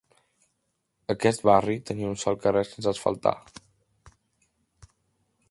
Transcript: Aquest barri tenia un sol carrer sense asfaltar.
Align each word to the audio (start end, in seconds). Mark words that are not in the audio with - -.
Aquest 1.13 1.45
barri 1.49 1.75
tenia 1.89 2.09
un 2.15 2.17
sol 2.23 2.39
carrer 2.47 2.65
sense 2.71 2.91
asfaltar. 2.93 3.35